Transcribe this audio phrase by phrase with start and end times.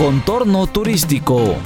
[0.00, 1.56] Contorno turístico.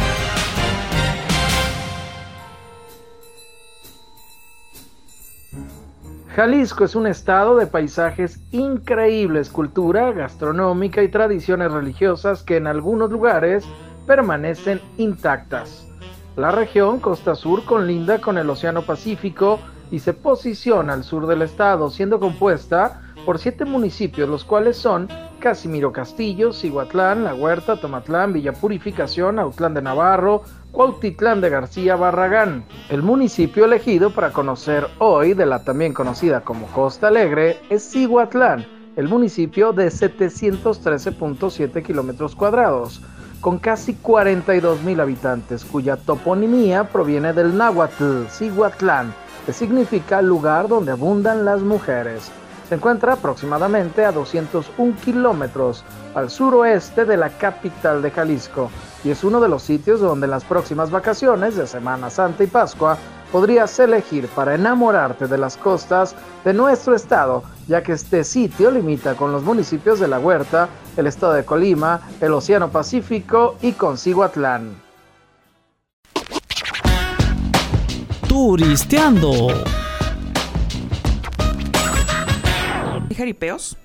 [6.34, 13.12] Jalisco es un estado de paisajes increíbles, cultura gastronómica y tradiciones religiosas que en algunos
[13.12, 13.64] lugares
[14.04, 15.86] permanecen intactas.
[16.34, 19.60] La región Costa Sur conlinda con el Océano Pacífico
[19.92, 25.08] y se posiciona al sur del estado, siendo compuesta por siete municipios, los cuales son
[25.40, 32.64] Casimiro Castillo, Cihuatlán, La Huerta, Tomatlán, Villa Purificación, Autlán de Navarro, Cuautitlán de García Barragán.
[32.88, 38.66] El municipio elegido para conocer hoy de la también conocida como Costa Alegre es Cihuatlán,
[38.96, 43.02] el municipio de 713.7 kilómetros cuadrados,
[43.40, 49.12] con casi 42 mil habitantes, cuya toponimia proviene del náhuatl, Cihuatlán,
[49.44, 52.32] que significa lugar donde abundan las mujeres.
[52.68, 55.84] Se encuentra aproximadamente a 201 kilómetros
[56.14, 58.70] al suroeste de la capital de Jalisco
[59.04, 62.46] y es uno de los sitios donde en las próximas vacaciones de Semana Santa y
[62.46, 62.96] Pascua
[63.30, 66.14] podrías elegir para enamorarte de las costas
[66.44, 71.06] de nuestro estado, ya que este sitio limita con los municipios de La Huerta, el
[71.06, 74.76] estado de Colima, el Océano Pacífico y con Cihuatlán.
[78.28, 79.48] Turisteando.
[83.14, 83.76] Jaripeos.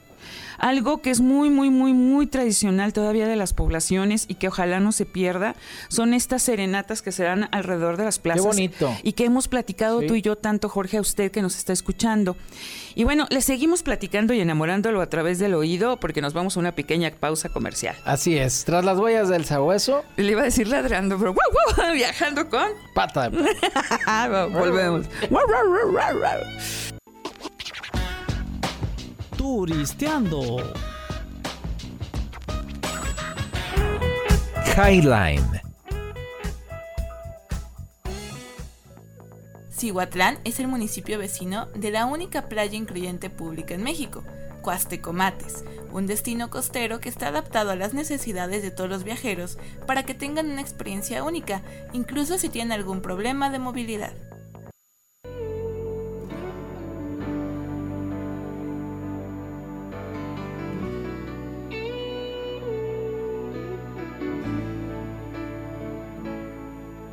[0.60, 4.82] Algo que es muy, muy, muy, muy tradicional todavía de las poblaciones y que ojalá
[4.82, 5.56] no se pierda
[5.88, 8.44] son estas serenatas que se dan alrededor de las plazas.
[8.44, 8.98] Qué bonito.
[9.02, 12.36] Y que hemos platicado tú y yo tanto, Jorge, a usted que nos está escuchando.
[12.94, 16.60] Y bueno, le seguimos platicando y enamorándolo a través del oído porque nos vamos a
[16.60, 17.96] una pequeña pausa comercial.
[18.04, 20.04] Así es, tras las huellas del sabueso.
[20.18, 21.94] Le iba a decir ladrando, pero ¡guau, guau!
[21.94, 22.68] viajando con...
[22.94, 23.30] Pata.
[24.52, 25.06] Volvemos.
[29.40, 30.58] Turisteando.
[34.76, 35.62] Highline.
[39.72, 44.26] Cihuatlán es el municipio vecino de la única playa incluyente pública en México,
[44.62, 45.64] Cuastecomates,
[45.94, 49.58] un destino costero que está adaptado a las necesidades de todos los viajeros
[49.88, 51.62] para que tengan una experiencia única,
[51.94, 54.12] incluso si tienen algún problema de movilidad.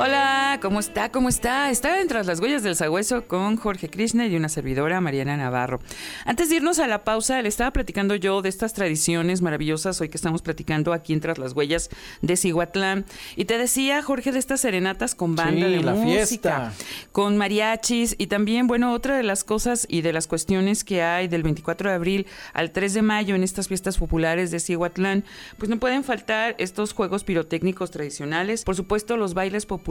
[0.00, 1.10] Hola, ¿cómo está?
[1.10, 1.70] ¿Cómo está?
[1.70, 5.80] Está en Tras las Huellas del Sagüeso con Jorge Krishna y una servidora, Mariana Navarro.
[6.24, 10.08] Antes de irnos a la pausa, le estaba platicando yo de estas tradiciones maravillosas hoy
[10.08, 11.90] que estamos platicando aquí en Tras las Huellas
[12.22, 13.06] de Cihuatlán.
[13.34, 16.72] Y te decía, Jorge, de estas serenatas con banda Sí, de la música, fiesta.
[17.10, 21.26] con mariachis y también, bueno, otra de las cosas y de las cuestiones que hay
[21.26, 25.24] del 24 de abril al 3 de mayo en estas fiestas populares de Cihuatlán,
[25.58, 29.87] pues no pueden faltar estos juegos pirotécnicos tradicionales, por supuesto los bailes populares.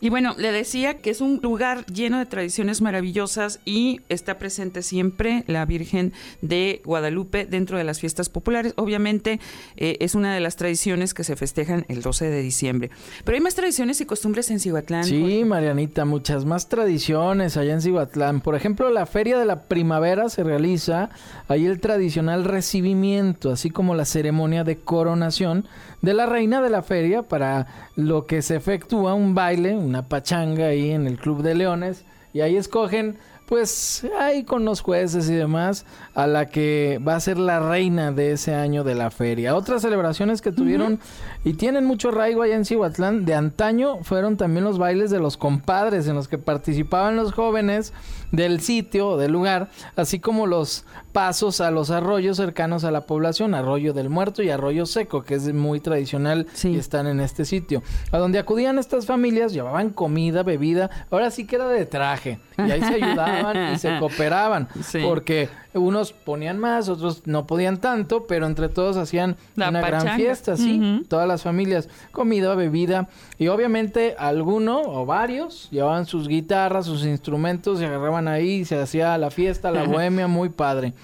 [0.00, 4.82] Y bueno, le decía que es un lugar lleno de tradiciones maravillosas y está presente
[4.82, 6.12] siempre la Virgen
[6.42, 8.72] de Guadalupe dentro de las fiestas populares.
[8.76, 9.38] Obviamente
[9.76, 12.90] eh, es una de las tradiciones que se festejan el 12 de diciembre.
[13.24, 15.04] Pero hay más tradiciones y costumbres en Cihuatlán.
[15.04, 18.40] Sí, Marianita, muchas más tradiciones allá en Cihuatlán.
[18.40, 21.10] Por ejemplo, la Feria de la Primavera se realiza
[21.46, 25.66] ahí el tradicional recibimiento, así como la ceremonia de coronación
[26.06, 30.66] de la reina de la feria para lo que se efectúa un baile, una pachanga
[30.66, 35.34] ahí en el Club de Leones y ahí escogen pues ahí con los jueces y
[35.34, 39.54] demás a la que va a ser la reina de ese año de la feria.
[39.54, 40.98] Otras celebraciones que tuvieron
[41.44, 45.36] y tienen mucho arraigo allá en Cihuatlán de antaño fueron también los bailes de los
[45.36, 47.92] compadres en los que participaban los jóvenes
[48.32, 53.54] del sitio del lugar, así como los pasos a los arroyos cercanos a la población,
[53.54, 56.70] Arroyo del Muerto y Arroyo Seco, que es muy tradicional Sí.
[56.70, 57.82] y están en este sitio.
[58.10, 62.70] A donde acudían estas familias, llevaban comida, bebida, ahora sí que era de traje, y
[62.70, 62.98] ahí se
[63.36, 65.00] ayudaban y se cooperaban, Sí.
[65.02, 70.16] porque unos ponían más, otros no podían tanto, pero entre todos hacían La una gran
[70.16, 76.86] fiesta, sí, todas las familias, comida, bebida, y obviamente alguno o varios llevaban sus guitarras,
[76.86, 80.94] sus instrumentos, se agarraban ahí, se hacía la fiesta, la bohemia, muy padre.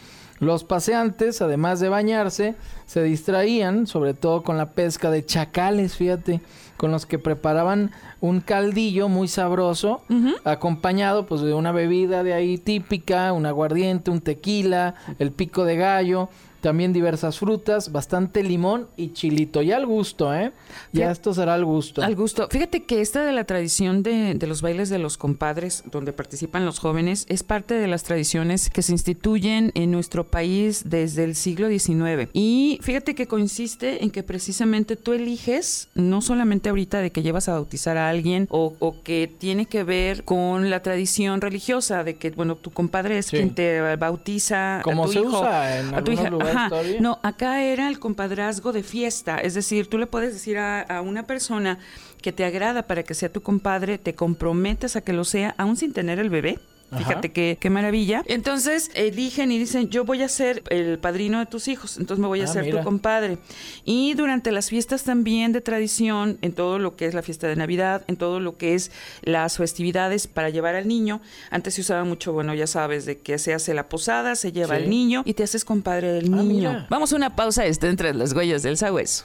[0.40, 2.56] Los paseantes, además de bañarse,
[2.86, 6.40] se distraían, sobre todo con la pesca de chacales, fíjate,
[6.82, 10.02] con los que preparaban un caldillo muy sabroso,
[10.42, 15.76] acompañado pues de una bebida de ahí típica, un aguardiente, un tequila, el pico de
[15.76, 16.28] gallo
[16.62, 19.60] también diversas frutas, bastante limón y chilito.
[19.60, 20.52] Ya al gusto, ¿eh?
[20.92, 22.02] Ya esto será al gusto.
[22.02, 22.48] Al gusto.
[22.50, 26.64] Fíjate que esta de la tradición de, de, los bailes de los compadres, donde participan
[26.64, 31.34] los jóvenes, es parte de las tradiciones que se instituyen en nuestro país desde el
[31.34, 32.30] siglo XIX.
[32.32, 37.48] Y fíjate que consiste en que precisamente tú eliges, no solamente ahorita de que llevas
[37.48, 42.14] a bautizar a alguien o, o que tiene que ver con la tradición religiosa, de
[42.16, 44.80] que, bueno, tu compadre es quien te bautiza.
[44.84, 46.22] Como a tu se hijo, usa en a tu hija.
[46.26, 46.51] algunos
[47.00, 49.38] No, acá era el compadrazgo de fiesta.
[49.38, 51.78] Es decir, tú le puedes decir a, a una persona
[52.20, 55.76] que te agrada para que sea tu compadre, te comprometes a que lo sea, aún
[55.76, 56.58] sin tener el bebé.
[56.96, 58.22] Fíjate qué, qué maravilla.
[58.26, 62.26] Entonces eligen y dicen, yo voy a ser el padrino de tus hijos, entonces me
[62.28, 62.78] voy a Ah, ser mira.
[62.80, 63.38] tu compadre.
[63.84, 67.56] Y durante las fiestas también de tradición, en todo lo que es la fiesta de
[67.56, 68.90] Navidad, en todo lo que es
[69.22, 73.38] las festividades para llevar al niño, antes se usaba mucho, bueno, ya sabes, de que
[73.38, 74.82] se hace la posada, se lleva Sí.
[74.82, 76.42] al niño y te haces compadre del Ah, niño.
[76.70, 76.86] mira.
[76.90, 79.24] Vamos a una pausa, está entre las huellas del sagüeso.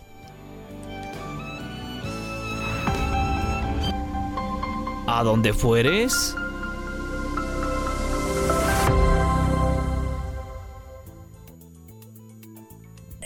[5.10, 6.36] ¿A dónde fueres?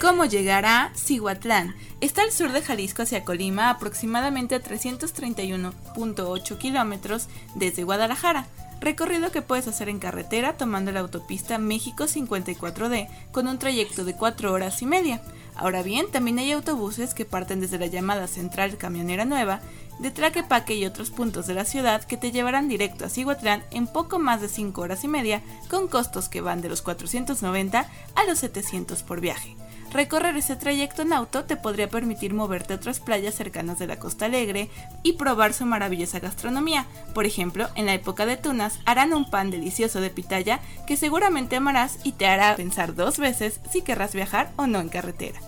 [0.01, 1.75] ¿Cómo llegar a Cihuatlán?
[1.99, 8.47] Está al sur de Jalisco hacia Colima, aproximadamente a 331.8 kilómetros desde Guadalajara.
[8.79, 14.15] Recorrido que puedes hacer en carretera tomando la autopista México 54D con un trayecto de
[14.15, 15.21] 4 horas y media.
[15.55, 19.61] Ahora bien, también hay autobuses que parten desde la llamada Central Camionera Nueva,
[19.99, 23.85] de Tlaquepaque y otros puntos de la ciudad que te llevarán directo a Cihuatlán en
[23.85, 28.23] poco más de 5 horas y media, con costos que van de los 490 a
[28.23, 29.55] los 700 por viaje.
[29.93, 33.99] Recorrer ese trayecto en auto te podría permitir moverte a otras playas cercanas de la
[33.99, 34.69] Costa Alegre
[35.03, 36.85] y probar su maravillosa gastronomía.
[37.13, 41.57] Por ejemplo, en la época de tunas harán un pan delicioso de pitaya que seguramente
[41.57, 45.39] amarás y te hará pensar dos veces si querrás viajar o no en carretera.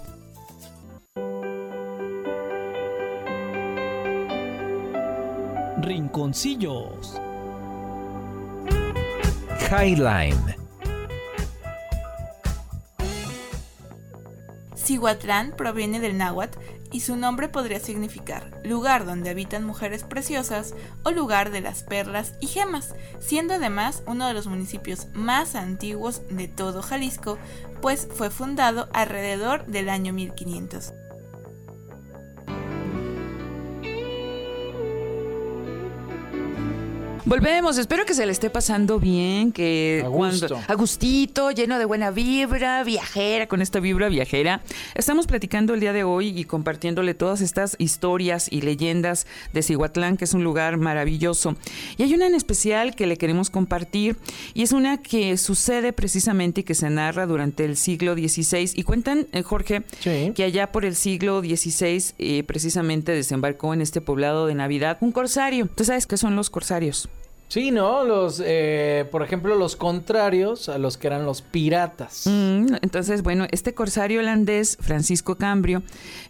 [5.81, 7.19] Rinconcillos.
[9.69, 10.62] Highline.
[14.83, 16.59] Cihuatlán proviene del náhuatl
[16.91, 22.33] y su nombre podría significar lugar donde habitan mujeres preciosas o lugar de las perlas
[22.39, 27.37] y gemas, siendo además uno de los municipios más antiguos de todo Jalisco,
[27.81, 30.93] pues fue fundado alrededor del año 1500.
[37.33, 40.55] Volvemos, espero que se le esté pasando bien, que A gusto.
[40.67, 44.61] a gustito, lleno de buena vibra, viajera, con esta vibra viajera.
[44.93, 50.15] Estamos platicando el día de hoy y compartiéndole todas estas historias y leyendas de Cihuatlán,
[50.15, 51.55] que es un lugar maravilloso.
[51.97, 54.15] Y hay una en especial que le queremos compartir
[54.53, 58.73] y es una que sucede precisamente y que se narra durante el siglo XVI.
[58.75, 60.33] Y cuentan, eh, Jorge, Sí.
[60.35, 65.11] que allá por el siglo XVI eh, precisamente desembarcó en este poblado de Navidad un
[65.11, 65.67] corsario.
[65.73, 67.09] ¿Tú sabes qué son los corsarios?
[67.53, 68.03] Sí, ¿no?
[68.03, 72.23] Los, eh, por ejemplo, los contrarios a los que eran los piratas.
[72.25, 75.83] Mm, entonces, bueno, este corsario holandés, Francisco Cambrio,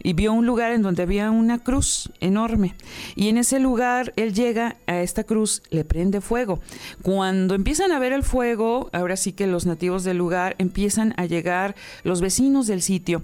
[0.04, 2.76] y vio un lugar en donde había una cruz enorme.
[3.16, 6.60] Y en ese lugar él llega a esta cruz, le prende fuego.
[7.04, 11.26] Cuando empiezan a ver el fuego, ahora sí que los nativos del lugar empiezan a
[11.26, 13.24] llegar los vecinos del sitio.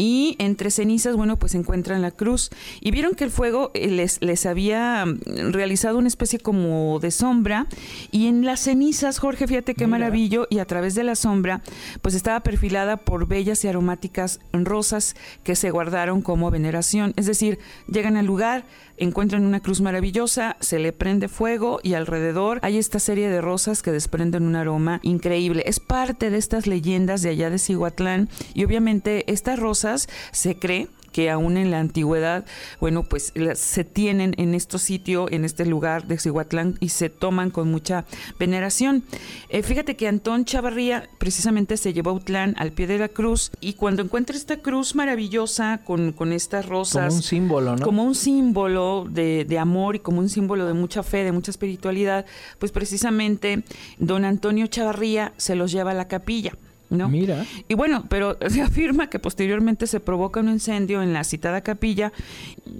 [0.00, 2.48] Y entre cenizas, bueno, pues encuentran la cruz.
[2.80, 7.10] Y vieron que el fuego eh, les, les había mm, realizado una especie como de
[7.10, 7.66] sombra.
[8.10, 9.98] Y en las cenizas, Jorge, fíjate qué Mira.
[9.98, 11.60] maravilla y a través de la sombra,
[12.00, 17.12] pues estaba perfilada por bellas y aromáticas rosas que se guardaron como veneración.
[17.16, 18.64] Es decir, llegan al lugar,
[18.96, 23.82] encuentran una cruz maravillosa, se le prende fuego y alrededor hay esta serie de rosas
[23.82, 25.62] que desprenden un aroma increíble.
[25.66, 30.88] Es parte de estas leyendas de allá de Cihuatlán y obviamente estas rosas se cree
[31.12, 32.44] que aún en la antigüedad,
[32.78, 37.50] bueno, pues se tienen en este sitio, en este lugar de Cihuatlán y se toman
[37.50, 38.04] con mucha
[38.38, 39.04] veneración.
[39.48, 43.50] Eh, fíjate que Antón Chavarría precisamente se llevó a Utlán al pie de la cruz
[43.60, 47.84] y cuando encuentra esta cruz maravillosa con, con estas rosas, Como un símbolo, ¿no?
[47.84, 51.50] como un símbolo de, de amor y como un símbolo de mucha fe, de mucha
[51.50, 52.26] espiritualidad,
[52.58, 53.64] pues precisamente
[53.98, 56.52] don Antonio Chavarría se los lleva a la capilla.
[56.90, 57.08] ¿No?
[57.08, 57.46] Mira.
[57.68, 62.12] Y bueno, pero se afirma que posteriormente se provoca un incendio en la citada capilla.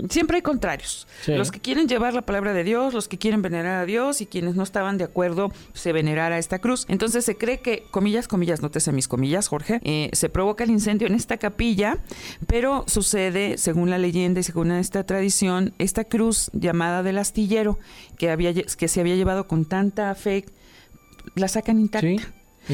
[0.09, 1.07] Siempre hay contrarios.
[1.23, 1.35] Sí.
[1.35, 4.27] Los que quieren llevar la palabra de Dios, los que quieren venerar a Dios y
[4.27, 6.85] quienes no estaban de acuerdo se venerara esta cruz.
[6.89, 11.07] Entonces se cree que, comillas, comillas, nótese mis comillas, Jorge, eh, se provoca el incendio
[11.07, 11.99] en esta capilla,
[12.47, 17.79] pero sucede, según la leyenda y según esta tradición, esta cruz llamada del astillero,
[18.19, 20.45] que, había, que se había llevado con tanta fe,
[21.35, 22.09] la sacan intacta.
[22.09, 22.19] Sí,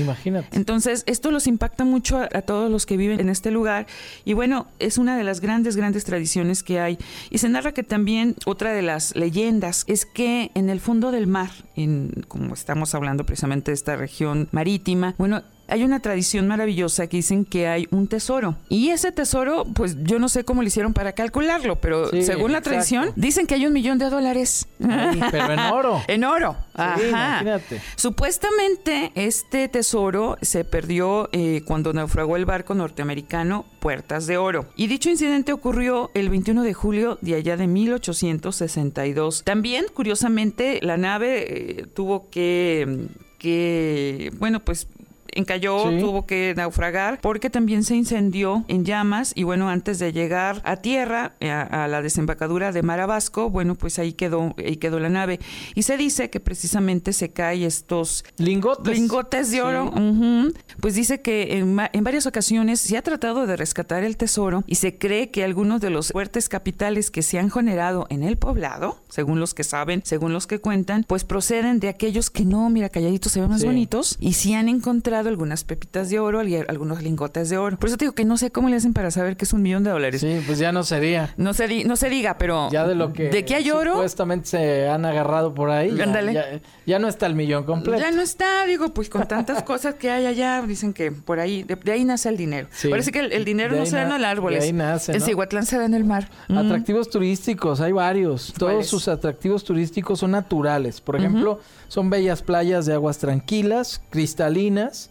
[0.00, 0.56] imagínate.
[0.56, 3.86] Entonces, esto los impacta mucho a, a todos los que viven en este lugar.
[4.24, 6.98] Y bueno, es una de las grandes, grandes tradiciones que hay.
[7.30, 11.26] Y se narra que también otra de las leyendas es que en el fondo del
[11.26, 17.06] mar, en, como estamos hablando precisamente de esta región marítima, bueno, hay una tradición maravillosa
[17.06, 18.56] que dicen que hay un tesoro.
[18.68, 22.52] Y ese tesoro, pues yo no sé cómo lo hicieron para calcularlo, pero Sí, según
[22.52, 22.70] la exacto.
[22.70, 24.66] tradición, dicen que hay un millón de dólares.
[24.78, 26.02] Pero en oro.
[26.08, 26.56] En oro.
[26.75, 27.00] Sí, Ajá.
[27.08, 27.80] imagínate.
[27.96, 34.66] Supuestamente este tesoro se perdió eh, cuando naufragó el barco norteamericano Puertas de Oro.
[34.76, 39.42] Y dicho incidente ocurrió el 21 de julio de allá de 1862.
[39.44, 43.08] También, curiosamente, la nave eh, tuvo que,
[43.38, 44.88] que, bueno, pues
[45.36, 45.98] encalló, Sí.
[46.00, 50.76] tuvo que naufragar porque también se incendió en llamas y bueno, antes de llegar a
[50.76, 55.08] tierra, eh, a, a la desembocadura de Marabasco, bueno, pues ahí quedó, ahí quedó la
[55.08, 55.40] nave.
[55.74, 58.94] Y se dice que precisamente se caen estos Lingotes.
[58.98, 59.92] lingotes de oro.
[59.96, 60.52] Sí.
[60.80, 64.98] Pues dice que en, varias ocasiones se ha tratado de rescatar el tesoro y se
[64.98, 69.40] cree que algunos de los fuertes capitales que se han generado en el poblado, según
[69.40, 73.32] los que saben, según los que cuentan, pues proceden de aquellos que no, mira, calladitos
[73.32, 73.66] se ven más Sí.
[73.66, 77.78] bonitos y sí han encontrado algunas pepitas de oro, al- algunos lingotes de oro.
[77.78, 79.62] Por eso te digo que no sé cómo le hacen para saber que es un
[79.62, 80.21] millón de dólares.
[80.21, 81.33] Sí, pues ya no sería.
[81.37, 83.92] No se, di- no se diga, pero Ya de lo que de que hay oro,
[83.95, 85.95] supuestamente se han agarrado por ahí.
[85.97, 86.06] ya-.
[86.33, 87.99] Ya, ya no está el millón completo.
[88.00, 91.62] Ya no está, digo, pues con tantas cosas que hay allá, dicen que por ahí,
[91.62, 92.68] de, de ahí nace el dinero.
[92.73, 92.88] Sí.
[92.88, 94.52] Parece que el, el dinero De no se da en na- el árbol.
[94.54, 95.25] de ahí nace, En ¿no?
[95.25, 96.30] Cihuatlán se da en el mar.
[96.49, 96.59] Mm.
[96.59, 98.52] Atractivos turísticos, hay varios.
[98.56, 101.00] Todos sus atractivos turísticos son naturales.
[101.00, 105.11] Por ejemplo, son bellas playas de aguas tranquilas, cristalinas,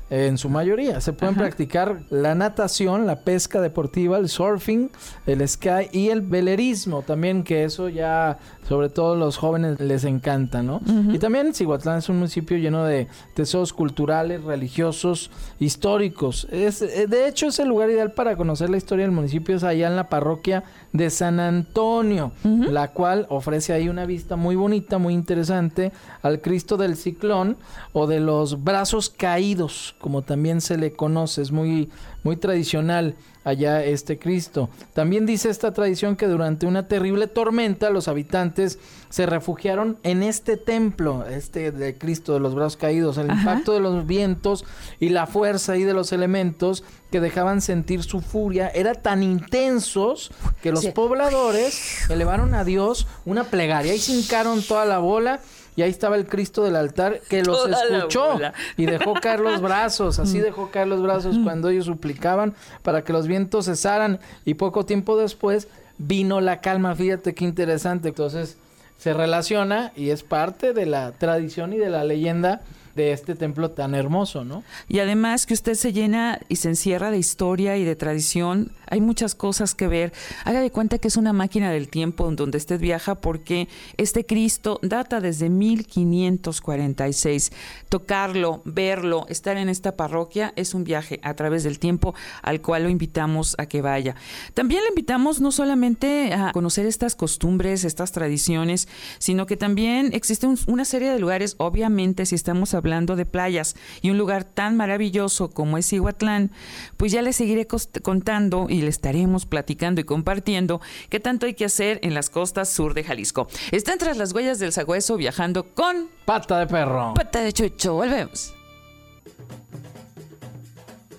[0.11, 0.99] en su mayoría.
[0.99, 1.45] Se pueden Ajá.
[1.45, 4.91] practicar la natación, la pesca deportiva, el surfing,
[5.25, 8.37] el sky y el velerismo también, que eso ya,
[8.67, 10.81] sobre todo los jóvenes, les encanta, ¿no?
[11.13, 16.45] Y también Cihuatlán es un municipio lleno de tesoros culturales, religiosos, históricos.
[16.51, 19.63] Es, eh, de hecho, es el lugar ideal para conocer la historia del municipio, es
[19.63, 24.97] allá en la parroquia de San Antonio, la cual ofrece ahí una vista muy bonita,
[24.97, 27.55] muy interesante al Cristo del Ciclón
[27.93, 31.89] o de los brazos caídos, como también se le conoce, es muy,
[32.23, 34.69] muy tradicional allá este Cristo.
[34.93, 38.77] También dice esta tradición que durante una terrible tormenta los habitantes
[39.09, 43.39] se refugiaron en este templo, este de Cristo de los brazos caídos, el Ajá.
[43.39, 44.63] impacto de los vientos
[44.99, 50.31] y la fuerza ahí de los elementos que dejaban sentir su furia era tan intensos
[50.61, 50.91] que los Sí.
[50.91, 55.39] pobladores elevaron a Dios una plegaria y se hincaron toda la bola
[55.75, 58.39] y ahí estaba el Cristo del altar que los Toda escuchó
[58.77, 63.13] y dejó caer los brazos, así dejó caer los brazos cuando ellos suplicaban para que
[63.13, 64.19] los vientos cesaran.
[64.43, 68.57] Y poco tiempo después vino la calma, fíjate qué interesante, entonces
[68.97, 72.61] se relaciona y es parte de la tradición y de la leyenda
[72.95, 74.63] de este templo tan hermoso, ¿no?
[74.87, 78.71] Y además que usted se llena y se encierra de historia y de tradición.
[78.87, 80.11] Hay muchas cosas que ver.
[80.43, 84.25] Haga de cuenta que es una máquina del tiempo en donde usted viaja porque este
[84.25, 87.51] Cristo data desde 1546.
[87.89, 92.83] Tocarlo, verlo, estar en esta parroquia es un viaje a través del tiempo al cual
[92.83, 94.15] lo invitamos a que vaya.
[94.53, 100.47] También le invitamos no solamente a conocer estas costumbres, estas tradiciones, sino que también existe
[100.47, 104.75] un- una serie de lugares, obviamente si estamos hablando de playas y un lugar tan
[104.75, 106.51] maravilloso como es Iguatlán,
[106.97, 107.67] pues ya le seguiré
[108.01, 112.69] contando y le estaremos platicando y compartiendo qué tanto hay que hacer en las costas
[112.69, 113.47] sur de Jalisco.
[113.71, 117.13] Están tras las huellas del sagüeso viajando con Pata de perro.
[117.13, 117.93] pata de chucho.
[117.93, 118.53] Volvemos.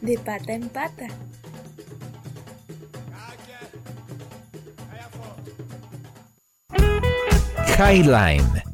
[0.00, 1.07] De pata en pata.
[7.78, 8.72] Highline.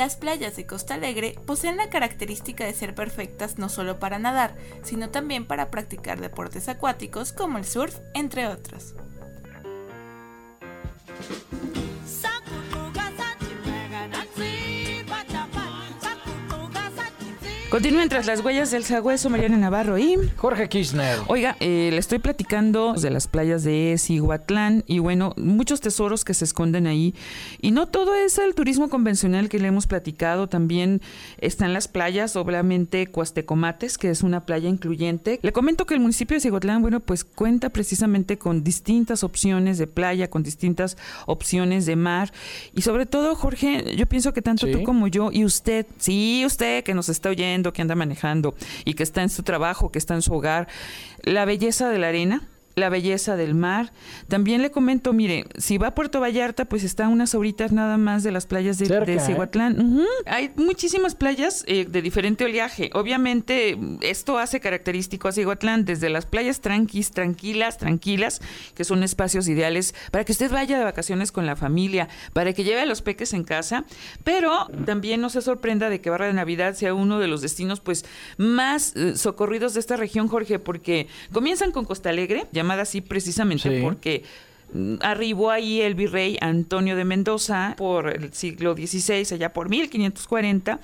[0.00, 4.56] Las playas de Costa Alegre poseen la característica de ser perfectas no solo para nadar,
[4.82, 8.94] sino también para practicar deportes acuáticos como el surf, entre otros.
[17.70, 21.18] Continúen tras las huellas del sagüeso, Mariana Navarro y Jorge Kirchner.
[21.28, 26.34] Oiga, eh, le estoy platicando de las playas de Cihuatlán y bueno, muchos tesoros que
[26.34, 27.14] se esconden ahí.
[27.60, 31.00] Y no todo es el turismo convencional que le hemos platicado, también
[31.38, 35.38] están las playas, obviamente Cuastecomates, que es una playa incluyente.
[35.40, 39.86] Le comento que el municipio de Cihuatlán, bueno, pues cuenta precisamente con distintas opciones de
[39.86, 40.96] playa, con distintas
[41.26, 42.32] opciones de mar.
[42.74, 46.82] Y sobre todo, Jorge, yo pienso que tanto tú como yo y usted, sí, usted
[46.82, 50.14] que nos está oyendo, que anda manejando y que está en su trabajo, que está
[50.14, 50.68] en su hogar,
[51.22, 52.48] la belleza de la arena,
[52.80, 53.92] la belleza del mar.
[54.28, 58.22] También le comento, mire, si va a Puerto Vallarta, pues está unas horitas nada más
[58.22, 59.20] de las playas de, Cerca, de ¿eh?
[59.20, 60.04] Cihuatlán.
[60.26, 62.90] Hay muchísimas playas eh, de diferente oleaje.
[62.94, 68.40] Obviamente, esto hace característico a Cihuatlán desde las playas tranquis, tranquilas, tranquilas,
[68.74, 72.64] que son espacios ideales para que usted vaya de vacaciones con la familia, para que
[72.64, 73.84] lleve a los peques en casa,
[74.24, 77.80] pero también no se sorprenda de que Barra de Navidad sea uno de los destinos
[77.80, 78.04] pues
[78.36, 83.68] más eh, socorridos de esta región, Jorge, porque comienzan con Costa Alegre, llamada así precisamente
[83.76, 83.82] Sí.
[83.82, 84.22] porque
[85.00, 90.78] arribó ahí el virrey Antonio de Mendoza por el siglo XVI, allá por 1540,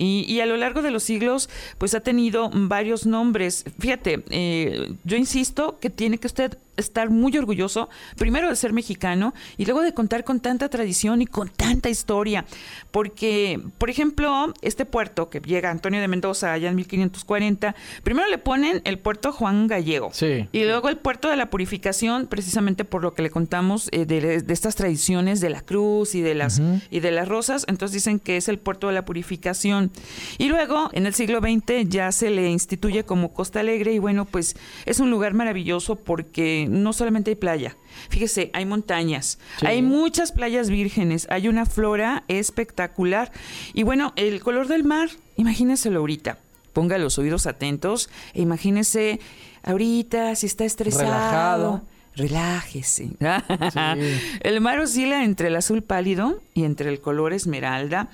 [0.00, 3.64] y, y a lo largo de los siglos, pues ha tenido varios nombres.
[3.78, 9.34] Fíjate, eh, yo insisto que tiene que usted estar muy orgulloso, primero de ser mexicano
[9.56, 12.44] y luego de contar con tanta tradición y con tanta historia,
[12.90, 18.38] porque, por ejemplo, este puerto que llega Antonio de Mendoza allá en 1540, primero le
[18.38, 20.10] ponen el puerto Juan Gallego.
[20.12, 20.48] Sí.
[20.52, 24.40] Y luego el puerto de la purificación, precisamente por lo que le contamos eh, de,
[24.40, 28.18] de estas tradiciones de la cruz y de las y de las rosas, entonces dicen
[28.18, 29.89] que es el puerto de la purificación.
[30.38, 34.24] Y luego en el siglo XX ya se le instituye como Costa Alegre y bueno,
[34.24, 34.56] pues
[34.86, 37.76] es un lugar maravilloso porque no solamente hay playa.
[38.08, 39.66] Fíjese, hay montañas, Sí.
[39.66, 43.32] hay muchas playas vírgenes, hay una flora espectacular
[43.74, 46.38] y bueno, el color del mar, imagínenselo ahorita.
[46.72, 49.18] Ponga los oídos atentos e imagínese
[49.64, 51.02] ahorita si está estresado.
[51.04, 51.82] Relajado.
[52.16, 53.10] Relájese.
[54.40, 58.08] El mar oscila entre el azul pálido y entre el color esmeralda.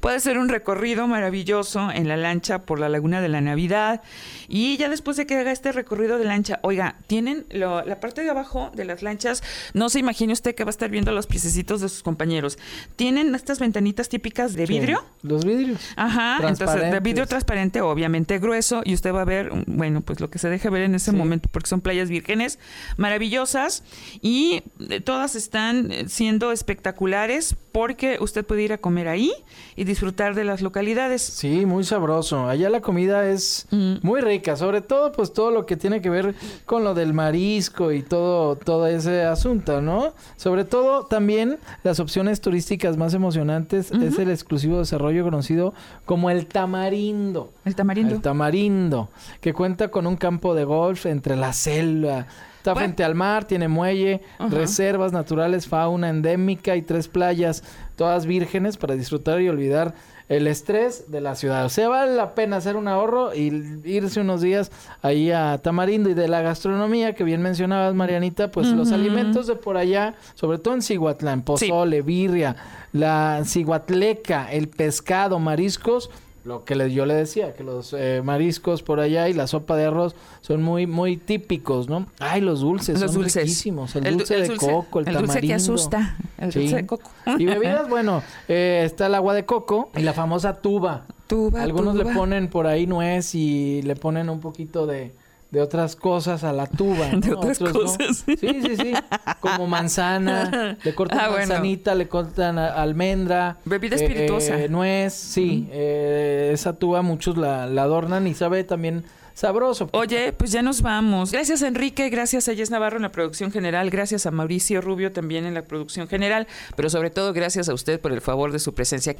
[0.00, 4.02] Puede ser un recorrido maravilloso en la lancha por la Laguna de la Navidad.
[4.48, 8.22] Y ya después de que haga este recorrido de lancha, oiga, tienen lo- la parte
[8.22, 9.42] de abajo de las lanchas,
[9.74, 12.58] no se imagine usted que va a estar viendo los piececitos de sus compañeros.
[12.96, 14.72] Tienen estas ventanitas típicas de Sí.
[14.72, 15.04] vidrio.
[15.22, 15.78] Los vidrios.
[15.96, 20.20] Ajá, entonces de vidrio transparente, obviamente grueso, y usted va a ver, mm, bueno, pues
[20.20, 21.16] lo que se deja ver en ese Sí.
[21.16, 22.58] momento, porque son playas vírgenes
[22.96, 23.82] maravillosas
[24.22, 29.32] y eh, todas están eh, siendo espectaculares porque usted puede ir a comer ahí
[29.76, 31.20] y disfrutar de las localidades.
[31.22, 32.48] Sí, muy sabroso.
[32.48, 33.94] Allá la comida es Mm.
[34.02, 36.34] muy rica, sobre todo pues todo lo que tiene que ver
[36.66, 40.12] con lo del marisco y todo todo ese asunto, ¿no?
[40.36, 45.74] Sobre todo también las opciones turísticas más emocionantes es el exclusivo desarrollo conocido
[46.06, 47.52] como el Tamarindo.
[47.64, 48.14] El tamarindo.
[48.14, 49.08] El Tamarindo,
[49.40, 52.26] que cuenta con un campo de golf entre la selva.
[52.60, 52.88] Está Bueno.
[52.88, 54.20] frente al mar, tiene muelle,
[54.50, 57.64] reservas naturales, fauna endémica y tres playas,
[57.96, 59.94] todas vírgenes para disfrutar y olvidar
[60.28, 61.64] el estrés de la ciudad.
[61.64, 64.70] O sea, vale la pena hacer un ahorro y irse unos días
[65.00, 69.56] ahí a Tamarindo y de la gastronomía que bien mencionabas, Marianita, pues los alimentos de
[69.56, 72.56] por allá, sobre todo en Cihuatlán, pozole, birria,
[72.92, 76.10] la cihuatleca, el pescado, mariscos,
[76.44, 79.76] lo que le- yo le decía, que los eh, mariscos por allá y la sopa
[79.76, 82.06] de arroz son muy muy típicos, ¿no?
[82.18, 83.42] Ay, los dulces, Los son dulces.
[83.42, 83.94] riquísimos.
[83.96, 85.54] El, du- dulce de coco, el, el dulce que tamarindo.
[85.56, 86.60] asusta, el Sí.
[86.60, 87.10] dulce de coco.
[87.38, 91.06] Y bebidas, bueno, eh, está el agua de coco y la famosa tuba.
[91.26, 95.12] Tuba, Algunos le ponen por ahí nuez y le ponen un poquito de,
[95.50, 97.06] de otras cosas a la tuba.
[97.12, 97.80] De otras Otros no.
[98.06, 98.24] cosas.
[98.26, 98.92] Sí, sí, sí.
[99.40, 101.46] Como manzana, le cortan Ah, bueno.
[101.48, 103.58] manzanita, le cortan almendra.
[103.64, 104.60] Bebida eh, espirituosa.
[104.60, 105.68] eh, nuez, sí.
[105.72, 109.88] eh, esa tuba muchos la, la adornan y sabe también sabroso.
[109.92, 111.32] Oye, pues ya nos vamos.
[111.32, 115.46] Gracias Enrique, gracias a Jess Navarro en la producción general, gracias a Mauricio Rubio también
[115.46, 118.74] en la producción general, pero sobre todo gracias a usted por el favor de su
[118.74, 119.16] presencia.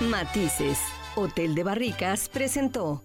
[0.00, 0.78] Matices.
[1.14, 3.02] Hotel de Barricas presentó